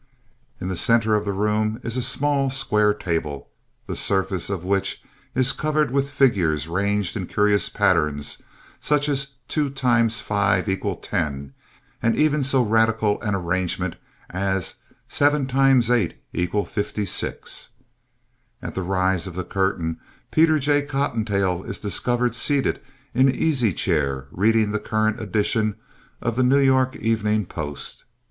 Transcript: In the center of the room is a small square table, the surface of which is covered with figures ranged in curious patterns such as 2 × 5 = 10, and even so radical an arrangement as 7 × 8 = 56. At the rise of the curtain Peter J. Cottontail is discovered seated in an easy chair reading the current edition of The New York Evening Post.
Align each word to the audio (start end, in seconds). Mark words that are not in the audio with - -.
In 0.59 0.67
the 0.67 0.75
center 0.75 1.13
of 1.13 1.25
the 1.25 1.31
room 1.31 1.79
is 1.83 1.95
a 1.95 2.01
small 2.01 2.49
square 2.49 2.91
table, 2.91 3.49
the 3.85 3.95
surface 3.95 4.49
of 4.49 4.63
which 4.63 5.03
is 5.35 5.51
covered 5.53 5.91
with 5.91 6.09
figures 6.09 6.67
ranged 6.67 7.15
in 7.15 7.27
curious 7.27 7.69
patterns 7.69 8.41
such 8.79 9.07
as 9.07 9.35
2 9.49 9.69
× 9.69 10.21
5 10.21 10.99
= 11.01 11.01
10, 11.03 11.53
and 12.01 12.15
even 12.15 12.43
so 12.43 12.63
radical 12.63 13.21
an 13.21 13.35
arrangement 13.35 13.95
as 14.31 14.77
7 15.07 15.45
× 15.47 16.15
8 16.33 16.49
= 16.51 16.65
56. 16.67 17.69
At 18.59 18.73
the 18.73 18.81
rise 18.81 19.27
of 19.27 19.35
the 19.35 19.43
curtain 19.45 19.99
Peter 20.31 20.57
J. 20.57 20.81
Cottontail 20.81 21.61
is 21.65 21.79
discovered 21.79 22.33
seated 22.33 22.81
in 23.13 23.29
an 23.29 23.35
easy 23.35 23.71
chair 23.71 24.25
reading 24.31 24.71
the 24.71 24.79
current 24.79 25.19
edition 25.19 25.75
of 26.23 26.37
The 26.37 26.43
New 26.43 26.57
York 26.57 26.95
Evening 26.95 27.45
Post. 27.45 28.05